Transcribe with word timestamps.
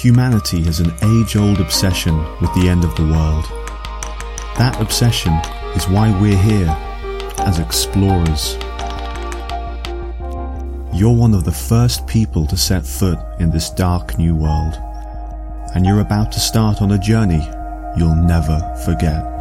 Humanity 0.00 0.64
has 0.64 0.80
an 0.80 0.94
age 1.02 1.36
old 1.36 1.60
obsession 1.60 2.16
with 2.40 2.50
the 2.54 2.70
end 2.70 2.84
of 2.84 2.96
the 2.96 3.02
world. 3.02 3.44
That 4.56 4.80
obsession 4.80 5.34
is 5.76 5.86
why 5.90 6.18
we're 6.18 6.42
here 6.42 6.74
as 7.40 7.58
explorers. 7.58 8.54
You're 10.94 11.14
one 11.14 11.34
of 11.34 11.44
the 11.44 11.52
first 11.52 12.06
people 12.06 12.46
to 12.46 12.56
set 12.56 12.86
foot 12.86 13.18
in 13.40 13.50
this 13.50 13.68
dark 13.68 14.16
new 14.16 14.34
world, 14.34 14.78
and 15.74 15.84
you're 15.84 16.00
about 16.00 16.32
to 16.32 16.40
start 16.40 16.80
on 16.80 16.92
a 16.92 16.98
journey 16.98 17.46
you'll 17.94 18.16
never 18.16 18.58
forget. 18.86 19.39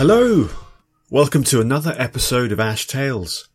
Hello! 0.00 0.48
Welcome 1.10 1.44
to 1.44 1.60
another 1.60 1.94
episode 1.98 2.52
of 2.52 2.58
Ash 2.58 2.86
Tales. 2.86 3.50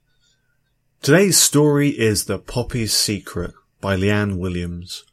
Today's 1.01 1.39
story 1.39 1.89
is 1.89 2.25
The 2.25 2.37
Poppy's 2.37 2.93
Secret 2.93 3.51
by 3.81 3.95
Leanne 3.95 4.37
Williams. 4.37 5.05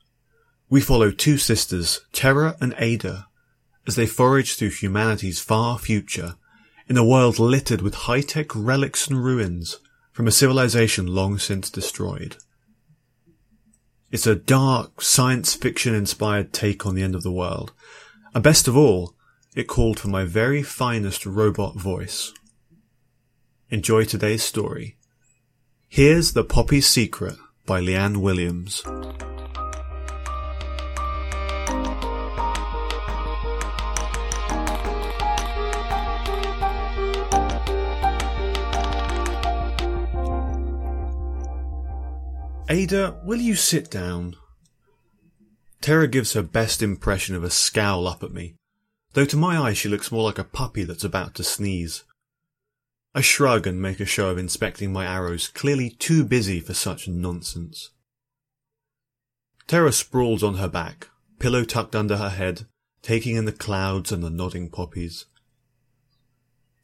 We 0.68 0.82
follow 0.82 1.10
two 1.10 1.38
sisters, 1.38 2.02
Terra 2.12 2.56
and 2.60 2.74
Ada, 2.76 3.28
as 3.86 3.96
they 3.96 4.04
forage 4.04 4.56
through 4.56 4.72
humanity's 4.72 5.40
far 5.40 5.78
future 5.78 6.34
in 6.86 6.98
a 6.98 7.06
world 7.06 7.38
littered 7.38 7.80
with 7.80 7.94
high-tech 7.94 8.54
relics 8.54 9.08
and 9.08 9.24
ruins 9.24 9.78
from 10.12 10.28
a 10.28 10.30
civilization 10.30 11.06
long 11.06 11.38
since 11.38 11.70
destroyed. 11.70 12.36
It's 14.10 14.26
a 14.26 14.34
dark, 14.36 15.00
science 15.00 15.54
fiction 15.54 15.94
inspired 15.94 16.52
take 16.52 16.84
on 16.84 16.94
the 16.94 17.02
end 17.02 17.14
of 17.14 17.22
the 17.22 17.32
world, 17.32 17.72
and 18.34 18.44
best 18.44 18.68
of 18.68 18.76
all, 18.76 19.14
it 19.54 19.68
called 19.68 20.00
for 20.00 20.08
my 20.08 20.24
very 20.24 20.62
finest 20.62 21.26
robot 21.26 21.76
voice. 21.76 22.32
Enjoy 23.68 24.04
today's 24.04 24.42
story. 24.42 24.96
Here's 25.88 26.32
The 26.32 26.44
Poppy's 26.44 26.86
Secret 26.86 27.36
by 27.66 27.80
Leanne 27.80 28.18
Williams. 28.18 28.82
Ada, 42.70 43.20
will 43.22 43.38
you 43.38 43.54
sit 43.54 43.90
down? 43.90 44.34
Tara 45.82 46.08
gives 46.08 46.32
her 46.32 46.42
best 46.42 46.80
impression 46.80 47.34
of 47.34 47.44
a 47.44 47.50
scowl 47.50 48.08
up 48.08 48.22
at 48.22 48.32
me, 48.32 48.54
though 49.12 49.24
to 49.24 49.36
my 49.36 49.58
eye 49.58 49.72
she 49.72 49.88
looks 49.88 50.12
more 50.12 50.24
like 50.24 50.38
a 50.38 50.44
puppy 50.44 50.84
that's 50.84 51.04
about 51.04 51.34
to 51.34 51.44
sneeze. 51.44 52.04
I 53.14 53.20
shrug 53.20 53.66
and 53.66 53.80
make 53.80 54.00
a 54.00 54.06
show 54.06 54.30
of 54.30 54.38
inspecting 54.38 54.92
my 54.92 55.04
arrows, 55.04 55.48
clearly 55.48 55.90
too 55.90 56.24
busy 56.24 56.60
for 56.60 56.72
such 56.72 57.08
nonsense. 57.08 57.90
Tara 59.66 59.92
sprawls 59.92 60.42
on 60.42 60.54
her 60.54 60.68
back, 60.68 61.08
pillow 61.38 61.64
tucked 61.64 61.94
under 61.94 62.16
her 62.16 62.30
head, 62.30 62.66
taking 63.02 63.36
in 63.36 63.44
the 63.44 63.52
clouds 63.52 64.12
and 64.12 64.22
the 64.22 64.30
nodding 64.30 64.70
poppies. 64.70 65.26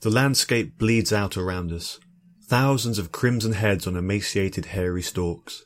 The 0.00 0.10
landscape 0.10 0.78
bleeds 0.78 1.12
out 1.12 1.36
around 1.36 1.72
us, 1.72 1.98
thousands 2.44 2.98
of 2.98 3.10
crimson 3.10 3.54
heads 3.54 3.86
on 3.86 3.96
emaciated 3.96 4.66
hairy 4.66 5.02
stalks. 5.02 5.64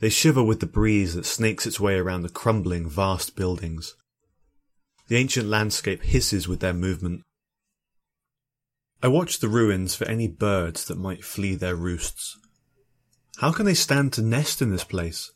They 0.00 0.08
shiver 0.08 0.42
with 0.42 0.60
the 0.60 0.66
breeze 0.66 1.14
that 1.14 1.26
snakes 1.26 1.66
its 1.66 1.80
way 1.80 1.96
around 1.96 2.22
the 2.22 2.28
crumbling 2.28 2.88
vast 2.88 3.34
buildings. 3.34 3.96
The 5.08 5.16
ancient 5.16 5.48
landscape 5.48 6.02
hisses 6.02 6.46
with 6.46 6.60
their 6.60 6.74
movement. 6.74 7.22
I 9.02 9.08
watch 9.08 9.38
the 9.38 9.48
ruins 9.48 9.94
for 9.94 10.06
any 10.06 10.28
birds 10.28 10.84
that 10.86 10.98
might 10.98 11.24
flee 11.24 11.54
their 11.54 11.76
roosts. 11.76 12.36
How 13.38 13.52
can 13.52 13.64
they 13.64 13.74
stand 13.74 14.12
to 14.14 14.22
nest 14.22 14.60
in 14.60 14.70
this 14.70 14.84
place? 14.84 15.30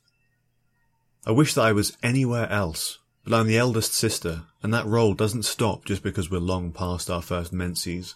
I 1.25 1.31
wish 1.31 1.55
that 1.55 1.63
I 1.63 1.73
was 1.73 1.97
anywhere 2.03 2.51
else, 2.51 2.99
but 3.25 3.33
I'm 3.33 3.47
the 3.47 3.57
eldest 3.57 3.95
sister, 3.95 4.43
and 4.63 4.75
that 4.75 4.87
role 4.87 5.15
doesn't 5.15 5.45
stop 5.45 5.85
just 5.85 6.03
because 6.03 6.31
we're 6.31 6.41
long 6.41 6.73
past 6.73 7.09
our 7.09 7.23
first 7.23 7.53
menses. 7.53 8.15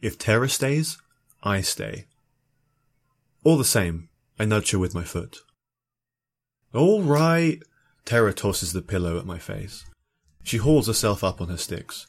If 0.00 0.18
Tara 0.18 0.48
stays, 0.48 0.98
I 1.42 1.62
stay. 1.62 2.06
All 3.42 3.56
the 3.56 3.64
same, 3.64 4.10
I 4.38 4.44
nudge 4.44 4.70
her 4.70 4.78
with 4.78 4.94
my 4.94 5.04
foot. 5.04 5.38
All 6.72 7.02
right. 7.02 7.58
Tara 8.04 8.32
tosses 8.32 8.72
the 8.72 8.82
pillow 8.82 9.18
at 9.18 9.26
my 9.26 9.38
face. 9.38 9.84
She 10.42 10.56
hauls 10.58 10.86
herself 10.86 11.22
up 11.22 11.40
on 11.40 11.48
her 11.48 11.56
sticks. 11.56 12.06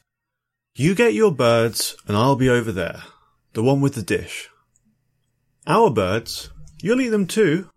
You 0.74 0.94
get 0.94 1.14
your 1.14 1.32
birds, 1.32 1.96
and 2.06 2.16
I'll 2.16 2.36
be 2.36 2.48
over 2.48 2.72
there. 2.72 3.02
The 3.52 3.62
one 3.62 3.80
with 3.80 3.94
the 3.94 4.02
dish. 4.02 4.48
Our 5.66 5.90
birds? 5.90 6.50
You'll 6.80 7.00
eat 7.00 7.10
them 7.10 7.26
too? 7.26 7.68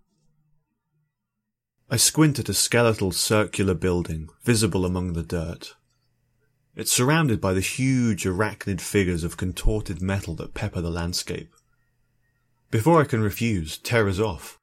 I 1.89 1.97
squint 1.97 2.39
at 2.39 2.49
a 2.49 2.53
skeletal 2.53 3.11
circular 3.11 3.73
building, 3.73 4.29
visible 4.43 4.85
among 4.85 5.13
the 5.13 5.23
dirt. 5.23 5.75
It's 6.75 6.91
surrounded 6.91 7.39
by 7.39 7.53
the 7.53 7.61
huge 7.61 8.25
arachnid 8.25 8.81
figures 8.81 9.23
of 9.23 9.37
contorted 9.37 10.01
metal 10.01 10.33
that 10.35 10.53
pepper 10.53 10.81
the 10.81 10.89
landscape. 10.89 11.53
Before 12.72 12.99
I 12.99 13.05
can 13.05 13.22
refuse, 13.22 13.77
Tara's 13.77 14.19
off. 14.19 14.57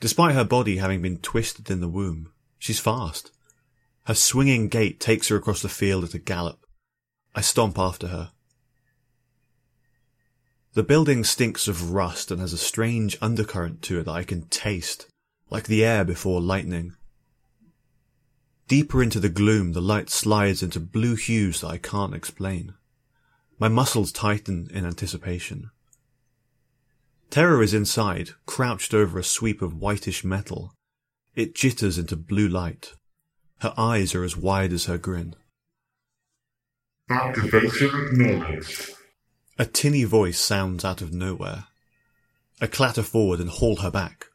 Despite 0.00 0.34
her 0.34 0.44
body 0.44 0.76
having 0.76 1.02
been 1.02 1.18
twisted 1.18 1.70
in 1.70 1.80
the 1.80 1.88
womb, 1.88 2.32
she's 2.58 2.78
fast. 2.78 3.32
Her 4.08 4.14
swinging 4.14 4.68
gait 4.68 5.00
takes 5.00 5.28
her 5.28 5.36
across 5.36 5.60
the 5.60 5.68
field 5.68 6.02
at 6.02 6.14
a 6.14 6.18
gallop. 6.18 6.64
I 7.34 7.42
stomp 7.42 7.78
after 7.78 8.08
her. 8.08 8.32
The 10.72 10.82
building 10.82 11.24
stinks 11.24 11.68
of 11.68 11.92
rust 11.92 12.30
and 12.30 12.40
has 12.40 12.54
a 12.54 12.56
strange 12.56 13.18
undercurrent 13.20 13.82
to 13.82 14.00
it 14.00 14.04
that 14.04 14.12
I 14.12 14.24
can 14.24 14.48
taste, 14.48 15.08
like 15.50 15.66
the 15.66 15.84
air 15.84 16.06
before 16.06 16.40
lightning. 16.40 16.96
Deeper 18.66 19.02
into 19.02 19.20
the 19.20 19.28
gloom, 19.28 19.74
the 19.74 19.82
light 19.82 20.08
slides 20.08 20.62
into 20.62 20.80
blue 20.80 21.14
hues 21.14 21.60
that 21.60 21.68
I 21.68 21.76
can't 21.76 22.14
explain. 22.14 22.72
My 23.58 23.68
muscles 23.68 24.10
tighten 24.10 24.70
in 24.72 24.86
anticipation. 24.86 25.70
Terra 27.28 27.62
is 27.62 27.74
inside, 27.74 28.30
crouched 28.46 28.94
over 28.94 29.18
a 29.18 29.22
sweep 29.22 29.60
of 29.60 29.76
whitish 29.76 30.24
metal. 30.24 30.72
It 31.34 31.54
jitters 31.54 31.98
into 31.98 32.16
blue 32.16 32.48
light. 32.48 32.94
Her 33.60 33.74
eyes 33.76 34.14
are 34.14 34.24
as 34.24 34.36
wide 34.36 34.72
as 34.72 34.84
her 34.84 34.98
grin. 34.98 35.34
Activation 37.10 37.90
acknowledged. 37.94 38.92
A 39.58 39.66
tinny 39.66 40.04
voice 40.04 40.38
sounds 40.38 40.84
out 40.84 41.00
of 41.00 41.12
nowhere. 41.12 41.64
I 42.60 42.66
clatter 42.66 43.02
forward 43.02 43.40
and 43.40 43.50
haul 43.50 43.76
her 43.76 43.90
back. 43.90 44.26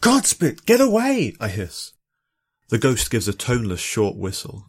Godspit, 0.00 0.64
get 0.64 0.80
away! 0.80 1.34
I 1.40 1.48
hiss. 1.48 1.92
The 2.70 2.78
ghost 2.78 3.10
gives 3.10 3.28
a 3.28 3.32
toneless 3.32 3.80
short 3.80 4.16
whistle. 4.16 4.66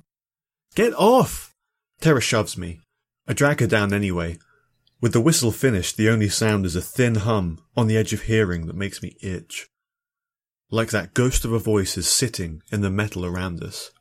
Get 0.76 0.94
off! 0.94 1.56
Tara 2.02 2.22
shoves 2.22 2.58
me. 2.58 2.82
I 3.28 3.34
drag 3.34 3.62
her 3.62 3.68
down 3.68 3.94
anyway. 3.94 4.38
With 5.02 5.14
the 5.14 5.22
whistle 5.22 5.52
finished, 5.52 5.98
the 5.98 6.10
only 6.10 6.30
sound 6.30 6.66
is 6.66 6.76
a 6.76 6.82
thin 6.82 7.16
hum 7.16 7.60
on 7.76 7.88
the 7.88 7.98
edge 7.98 8.14
of 8.14 8.24
hearing 8.24 8.68
that 8.68 8.76
makes 8.76 9.02
me 9.02 9.18
itch. 9.22 9.68
Like 10.74 10.90
that 10.90 11.14
ghost 11.14 11.46
of 11.46 11.54
a 11.54 11.60
voice 11.60 12.00
is 12.00 12.12
sitting 12.12 12.64
in 12.72 12.82
the 12.82 12.90
metal 12.90 13.28
around 13.28 13.64
us. 13.64 13.92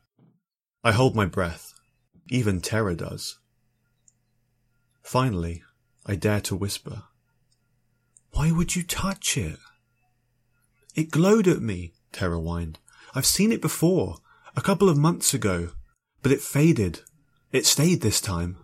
I 0.83 0.91
hold 0.91 1.15
my 1.15 1.27
breath. 1.27 1.71
Even 2.29 2.61
Terra 2.61 2.95
does. 2.95 3.37
Finally, 5.03 5.61
I 6.07 6.15
dare 6.15 6.41
to 6.41 6.55
whisper. 6.55 7.03
Why 8.31 8.51
would 8.51 8.75
you 8.75 8.81
touch 8.81 9.37
it? 9.37 9.59
It 10.95 11.11
glowed 11.11 11.47
at 11.47 11.61
me, 11.61 11.93
Tara 12.11 12.39
whined. 12.39 12.79
I've 13.13 13.27
seen 13.27 13.51
it 13.51 13.61
before, 13.61 14.17
a 14.55 14.61
couple 14.61 14.89
of 14.89 14.97
months 14.97 15.31
ago, 15.31 15.73
but 16.23 16.31
it 16.31 16.41
faded. 16.41 17.01
It 17.51 17.67
stayed 17.67 18.01
this 18.01 18.19
time. 18.19 18.57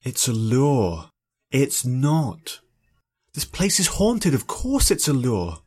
It's 0.00 0.26
a 0.26 0.32
lure. 0.32 1.10
It's 1.50 1.84
not. 1.84 2.60
This 3.34 3.44
place 3.44 3.78
is 3.78 3.98
haunted. 3.98 4.32
Of 4.32 4.46
course 4.46 4.90
it's 4.90 5.06
a 5.06 5.12
lure. 5.12 5.58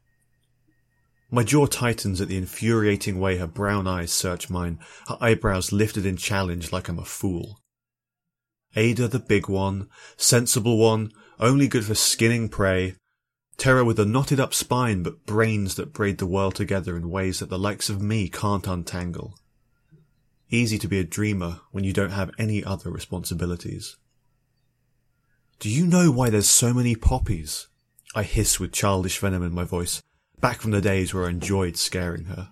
My 1.30 1.44
jaw 1.44 1.66
tightens 1.66 2.22
at 2.22 2.30
the 2.30 2.38
infuriating 2.38 3.20
way 3.20 3.38
her 3.38 3.48
brown 3.48 3.88
eyes 3.88 4.12
search 4.12 4.50
mine, 4.50 4.80
her 5.08 5.18
eyebrows 5.20 5.72
lifted 5.72 6.06
in 6.06 6.18
challenge 6.18 6.72
like 6.72 6.88
I'm 6.88 7.00
a 7.00 7.06
fool. 7.06 7.60
Ada 8.76 9.08
the 9.08 9.20
big 9.20 9.50
one, 9.50 9.90
sensible 10.16 10.78
one, 10.78 11.12
only 11.40 11.68
good 11.68 11.86
for 11.86 11.96
skinning 11.96 12.48
prey, 12.48 12.96
Tara 13.58 13.84
with 13.84 14.00
a 14.00 14.06
knotted 14.06 14.40
up 14.40 14.54
spine 14.54 15.02
but 15.02 15.26
brains 15.26 15.76
that 15.76 15.92
braid 15.92 16.20
the 16.20 16.28
world 16.28 16.54
together 16.54 16.96
in 16.96 17.10
ways 17.10 17.40
that 17.40 17.50
the 17.50 17.58
likes 17.58 17.90
of 17.90 18.02
me 18.02 18.30
can't 18.30 18.68
untangle. 18.68 19.36
Easy 20.50 20.78
to 20.78 20.88
be 20.88 21.00
a 21.00 21.04
dreamer 21.04 21.60
when 21.72 21.84
you 21.84 21.92
don't 21.92 22.12
have 22.12 22.32
any 22.38 22.64
other 22.64 22.92
responsibilities. 22.92 23.98
Do 25.60 25.70
you 25.70 25.88
know 25.88 26.12
why 26.12 26.30
there's 26.30 26.48
so 26.48 26.72
many 26.72 26.96
poppies? 26.96 27.68
I 28.14 28.24
hiss 28.24 28.60
with 28.60 28.72
childish 28.72 29.18
venom 29.18 29.44
in 29.44 29.54
my 29.54 29.64
voice, 29.64 30.04
back 30.40 30.62
from 30.62 30.72
the 30.72 30.82
days 30.82 31.14
where 31.14 31.26
I 31.26 31.30
enjoyed 31.30 31.78
scaring 31.78 32.26
her. 32.26 32.50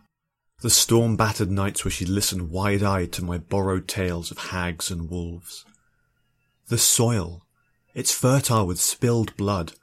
The 0.61 0.69
storm 0.69 1.15
battered 1.15 1.51
nights 1.51 1.83
where 1.83 1.91
she 1.91 2.05
listened 2.05 2.49
wide 2.49 2.81
eyed 2.81 3.11
to 3.13 3.23
my 3.23 3.37
borrowed 3.37 3.87
tales 3.87 4.31
of 4.31 4.37
hags 4.37 4.89
and 4.89 5.09
wolves. 5.09 5.65
The 6.67 6.77
soil. 6.77 7.43
It's 7.93 8.11
fertile 8.11 8.65
with 8.65 8.79
spilled 8.79 9.35
blood. 9.37 9.73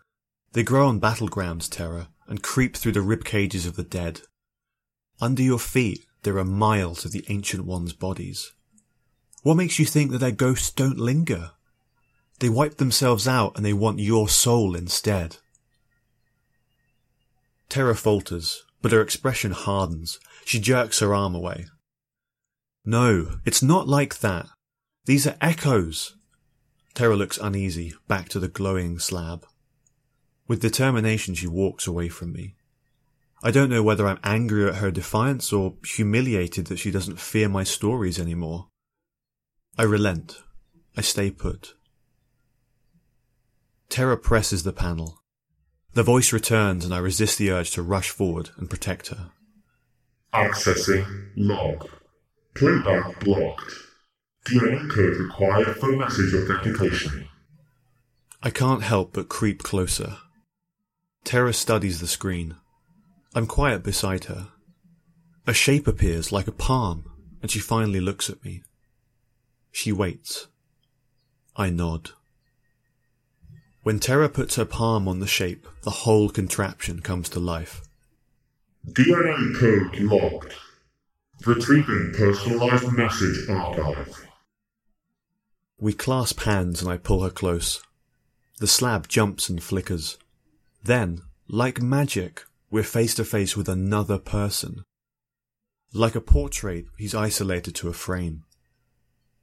They 0.53 0.63
grow 0.63 0.89
on 0.89 1.01
battlegrounds, 1.01 1.71
Terra, 1.71 2.09
and 2.27 2.43
creep 2.43 2.77
through 2.77 2.93
the 2.93 3.01
rib 3.03 3.25
cages 3.25 3.67
of 3.67 3.77
the 3.77 3.85
dead. 3.85 4.23
Under 5.21 5.43
your 5.43 5.59
feet, 5.59 6.05
there 6.23 6.39
are 6.39 6.45
miles 6.45 7.05
of 7.05 7.13
the 7.13 7.25
Ancient 7.29 7.65
One's 7.65 7.93
bodies. 7.93 8.53
What 9.43 9.57
makes 9.57 9.79
you 9.79 9.87
think 9.87 10.11
that 10.11 10.19
their 10.19 10.31
ghosts 10.31 10.71
don't 10.71 10.99
linger? 10.99 11.53
They 12.41 12.49
wipe 12.49 12.77
themselves 12.79 13.29
out 13.29 13.57
and 13.57 13.65
they 13.65 13.73
want 13.73 14.01
your 14.01 14.29
soul 14.29 14.75
instead. 14.75 15.37
Terra 17.73 17.97
falters, 17.97 18.67
but 18.83 18.93
her 18.93 19.01
expression 19.01 19.53
hardens. 19.53 20.21
She 20.45 20.61
jerks 20.61 20.99
her 20.99 21.15
arm 21.15 21.35
away. 21.35 21.69
No, 22.85 23.39
it's 23.47 23.63
not 23.63 23.89
like 23.89 24.19
that. 24.19 24.47
These 25.07 25.27
are 25.27 25.39
echoes. 25.41 26.15
Terra 26.93 27.17
looks 27.17 27.39
uneasy, 27.39 27.95
back 28.07 28.29
to 28.29 28.39
the 28.39 28.49
glowing 28.49 28.99
slab. 28.99 29.47
With 30.47 30.61
determination, 30.61 31.35
she 31.35 31.47
walks 31.47 31.87
away 31.87 32.11
from 32.11 32.35
me. 32.35 32.57
I 33.43 33.51
don't 33.51 33.71
know 33.71 33.83
whether 33.83 34.07
I'm 34.07 34.21
angry 34.23 34.69
at 34.69 34.75
her 34.75 34.91
defiance 34.91 35.51
or 35.51 35.77
humiliated 35.83 36.67
that 36.67 36.79
she 36.79 36.91
doesn't 36.91 37.21
fear 37.21 37.49
my 37.49 37.65
stories 37.65 38.21
anymore. 38.21 38.69
I 39.79 39.85
relent. 39.85 40.43
I 40.95 41.01
stay 41.01 41.31
put. 41.31 41.73
Terra 43.89 44.19
presses 44.19 44.63
the 44.63 44.75
panel. 44.75 45.22
The 45.95 46.03
voice 46.03 46.33
returns 46.33 46.85
and 46.85 46.95
I 46.95 46.99
resist 46.99 47.39
the 47.39 47.51
urge 47.51 47.73
to 47.73 47.83
rush 47.83 48.11
forward 48.11 48.51
and 48.57 48.71
protect 48.71 49.09
her. 49.09 49.31
Accessing 50.33 51.31
log. 51.37 51.89
Playback 52.55 53.21
blocked. 53.21 53.73
DNA 54.47 54.91
code 54.91 55.17
required 55.17 55.77
for 55.77 55.95
message 55.95 56.35
authentication. 56.35 57.29
I 58.43 58.51
can't 58.51 58.83
help 58.83 59.13
but 59.13 59.29
creep 59.29 59.63
closer. 59.63 60.17
Terra 61.25 61.53
studies 61.53 62.01
the 62.01 62.09
screen. 62.09 62.57
I'm 63.35 63.47
quiet 63.47 63.83
beside 63.83 64.25
her. 64.25 64.49
A 65.47 65.53
shape 65.53 65.87
appears 65.87 66.33
like 66.33 66.49
a 66.49 66.53
palm, 66.53 67.05
and 67.41 67.51
she 67.51 67.59
finally 67.59 68.01
looks 68.01 68.31
at 68.31 68.45
me. 68.45 68.63
She 69.71 69.93
waits. 69.93 70.49
I 71.55 71.71
nod. 71.71 72.11
When 73.83 73.99
Terra 73.99 74.29
puts 74.29 74.55
her 74.55 74.65
palm 74.65 75.09
on 75.09 75.19
the 75.19 75.27
shape, 75.27 75.67
the 75.83 75.91
whole 75.91 76.31
contraption 76.31 77.01
comes 77.01 77.29
to 77.31 77.41
life. 77.41 77.83
DNA 78.89 79.59
code 79.59 79.99
logged. 80.01 80.55
Retrieving 81.45 82.13
personalized 82.17 82.93
message 82.93 83.49
archive. 83.49 84.29
We 85.81 85.93
clasp 85.93 86.41
hands 86.43 86.81
and 86.81 86.89
I 86.89 86.97
pull 86.97 87.25
her 87.25 87.31
close. 87.31 87.83
The 88.61 88.69
slab 88.69 89.09
jumps 89.09 89.49
and 89.49 89.61
flickers. 89.61 90.17
Then, 90.85 91.23
like 91.49 91.83
magic, 91.83 92.45
we're 92.71 92.85
face 92.85 93.17
to 93.17 93.25
face 93.25 93.57
with 93.57 93.69
another 93.69 94.19
person. 94.19 94.85
Like 95.93 96.15
a 96.15 96.21
portrait, 96.21 96.87
he's 96.97 97.17
isolated 97.17 97.75
to 97.77 97.89
a 97.89 97.93
frame. 97.93 98.45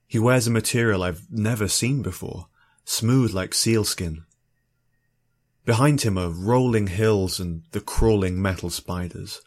He 0.08 0.18
wears 0.18 0.48
a 0.48 0.52
material 0.52 1.04
I've 1.04 1.30
never 1.30 1.68
seen 1.68 2.02
before, 2.02 2.48
smooth 2.86 3.34
like 3.34 3.54
sealskin. 3.54 4.24
Behind 5.70 6.02
him 6.02 6.18
are 6.18 6.32
rolling 6.32 6.88
hills 6.88 7.40
and 7.40 7.62
the 7.74 7.80
crawling 7.80 8.42
metal 8.42 8.72
spiders. 8.72 9.44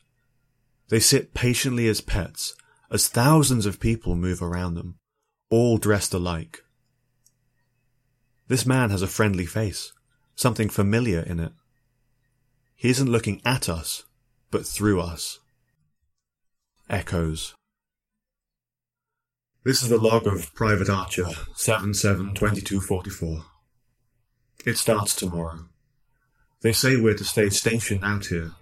They 0.89 1.01
sit 1.01 1.35
patiently 1.35 1.89
as 1.89 2.01
pets 2.01 2.55
as 2.93 3.09
thousands 3.09 3.67
of 3.67 3.81
people 3.81 4.15
move 4.15 4.41
around 4.41 4.75
them, 4.75 5.01
all 5.51 5.79
dressed 5.79 6.15
alike. 6.15 6.63
This 8.47 8.65
man 8.65 8.91
has 8.91 9.03
a 9.03 9.09
friendly 9.09 9.47
face, 9.47 9.93
something 10.37 10.69
familiar 10.69 11.19
in 11.19 11.41
it. 11.41 11.55
He 12.77 12.91
isn't 12.91 13.11
looking 13.11 13.43
at 13.45 13.69
us, 13.69 14.05
but 14.53 14.65
through 14.65 15.01
us. 15.01 15.41
Echoes. 16.89 17.57
This 19.65 19.83
is 19.83 19.89
the 19.89 19.99
log 19.99 20.29
of 20.29 20.55
Private 20.55 20.89
Archer, 20.89 21.27
772244. 21.57 23.45
It 24.65 24.79
starts 24.79 25.17
tomorrow. 25.17 25.67
They 26.63 26.73
say 26.73 26.97
we're 26.97 27.15
to 27.15 27.25
stay 27.25 27.51
stationed 27.51 28.05
out 28.05 28.27
here. 28.27 28.53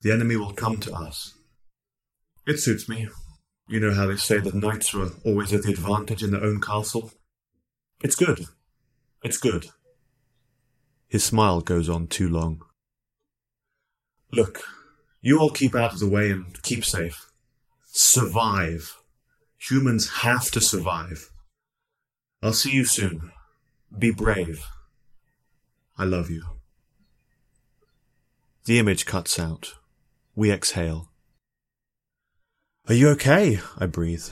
The 0.00 0.12
enemy 0.12 0.36
will 0.36 0.54
come 0.54 0.78
to 0.78 0.92
us. 0.92 1.34
It 2.46 2.58
suits 2.58 2.88
me. 2.88 3.08
You 3.68 3.80
know 3.80 3.92
how 3.92 4.06
they 4.06 4.16
say 4.16 4.38
that 4.38 4.54
knights 4.54 4.94
are 4.94 5.10
always 5.26 5.52
at 5.52 5.62
the 5.62 5.72
advantage 5.72 6.22
in 6.22 6.30
their 6.30 6.42
own 6.42 6.60
castle? 6.60 7.10
It's 8.02 8.16
good. 8.16 8.46
It's 9.22 9.36
good. 9.36 9.66
His 11.08 11.22
smile 11.22 11.60
goes 11.60 11.88
on 11.88 12.06
too 12.06 12.28
long. 12.28 12.62
Look, 14.32 14.62
you 15.20 15.38
all 15.38 15.50
keep 15.50 15.74
out 15.74 15.92
of 15.92 15.98
the 15.98 16.08
way 16.08 16.30
and 16.30 16.62
keep 16.62 16.84
safe. 16.84 17.26
Survive. 17.92 18.96
Humans 19.68 20.08
have 20.22 20.50
to 20.52 20.60
survive. 20.60 21.30
I'll 22.42 22.52
see 22.54 22.70
you 22.70 22.84
soon. 22.84 23.32
Be 23.98 24.12
brave. 24.12 24.64
I 25.98 26.04
love 26.04 26.30
you. 26.30 26.44
The 28.68 28.78
image 28.78 29.06
cuts 29.06 29.38
out. 29.38 29.76
We 30.36 30.52
exhale. 30.52 31.08
Are 32.86 32.92
you 32.92 33.08
okay? 33.08 33.60
I 33.78 33.86
breathe. 33.86 34.26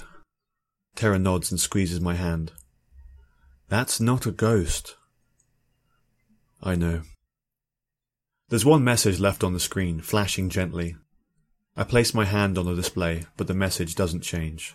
Terra 0.94 1.18
nods 1.18 1.50
and 1.50 1.58
squeezes 1.58 2.02
my 2.02 2.16
hand. 2.16 2.52
That's 3.70 3.98
not 3.98 4.26
a 4.26 4.30
ghost. 4.30 4.94
I 6.62 6.74
know. 6.74 7.00
There's 8.50 8.66
one 8.66 8.84
message 8.84 9.18
left 9.20 9.42
on 9.42 9.54
the 9.54 9.58
screen, 9.58 10.02
flashing 10.02 10.50
gently. 10.50 10.96
I 11.74 11.84
place 11.84 12.12
my 12.12 12.26
hand 12.26 12.58
on 12.58 12.66
the 12.66 12.74
display, 12.74 13.24
but 13.38 13.46
the 13.46 13.54
message 13.54 13.94
doesn't 13.94 14.20
change. 14.20 14.74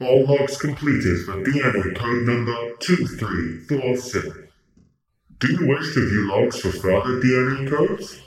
All 0.00 0.26
logs 0.26 0.56
completed 0.60 1.24
for 1.24 1.34
DNA 1.34 1.96
code 1.96 2.26
number 2.26 2.74
2347. 2.80 4.48
Do 5.38 5.52
you 5.52 5.68
wish 5.68 5.94
to 5.94 6.08
view 6.08 6.30
logs 6.32 6.60
for 6.60 6.72
further 6.72 7.20
DNA 7.20 7.70
codes? 7.70 8.23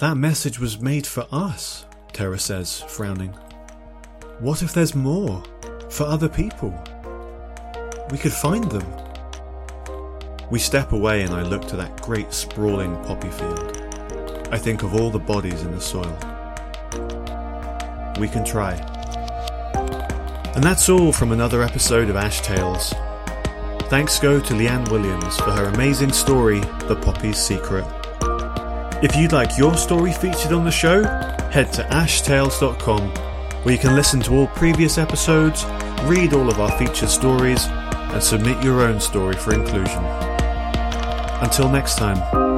That 0.00 0.16
message 0.16 0.58
was 0.58 0.80
made 0.80 1.06
for 1.06 1.26
us, 1.30 1.84
Terra 2.14 2.38
says, 2.38 2.80
frowning. 2.80 3.34
What 4.38 4.62
if 4.62 4.72
there's 4.72 4.94
more? 4.94 5.42
For 5.90 6.04
other 6.04 6.26
people? 6.26 6.72
We 8.10 8.16
could 8.16 8.32
find 8.32 8.64
them. 8.70 8.86
We 10.50 10.58
step 10.58 10.92
away 10.92 11.20
and 11.20 11.34
I 11.34 11.42
look 11.42 11.68
to 11.68 11.76
that 11.76 12.00
great 12.00 12.32
sprawling 12.32 12.96
poppy 13.04 13.28
field. 13.28 13.76
I 14.50 14.56
think 14.56 14.84
of 14.84 14.94
all 14.94 15.10
the 15.10 15.18
bodies 15.18 15.64
in 15.64 15.70
the 15.70 15.82
soil. 15.82 16.16
We 18.18 18.26
can 18.26 18.42
try. 18.42 18.76
And 20.54 20.64
that's 20.64 20.88
all 20.88 21.12
from 21.12 21.30
another 21.30 21.62
episode 21.62 22.08
of 22.08 22.16
Ash 22.16 22.40
Tales. 22.40 22.94
Thanks 23.90 24.18
go 24.18 24.40
to 24.40 24.54
Leanne 24.54 24.90
Williams 24.90 25.36
for 25.36 25.50
her 25.50 25.66
amazing 25.66 26.12
story, 26.12 26.60
The 26.88 26.98
Poppy's 27.02 27.36
Secret. 27.36 27.84
If 29.02 29.16
you'd 29.16 29.32
like 29.32 29.56
your 29.56 29.76
story 29.76 30.12
featured 30.12 30.52
on 30.52 30.64
the 30.64 30.70
show, 30.70 31.02
head 31.50 31.72
to 31.74 31.82
ashtales.com 31.84 33.30
where 33.62 33.74
you 33.74 33.80
can 33.80 33.94
listen 33.94 34.20
to 34.20 34.34
all 34.34 34.46
previous 34.48 34.96
episodes, 34.96 35.64
read 36.04 36.32
all 36.32 36.48
of 36.48 36.60
our 36.60 36.76
featured 36.78 37.10
stories, 37.10 37.66
and 37.66 38.22
submit 38.22 38.62
your 38.64 38.80
own 38.80 39.00
story 39.00 39.36
for 39.36 39.52
inclusion. 39.52 40.02
Until 41.42 41.68
next 41.68 41.96
time. 41.96 42.49